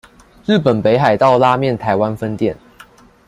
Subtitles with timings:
[0.47, 2.57] 日本北海道拉麵台灣分店